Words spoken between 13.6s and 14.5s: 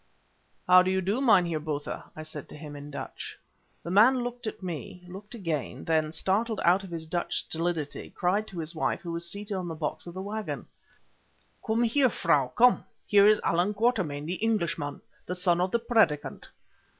Quatermain, the